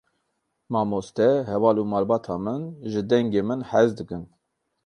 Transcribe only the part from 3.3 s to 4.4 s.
min hez dikin.